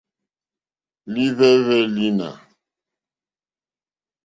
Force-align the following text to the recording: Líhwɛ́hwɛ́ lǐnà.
Líhwɛ́hwɛ́ 1.13 1.79
lǐnà. 1.95 2.29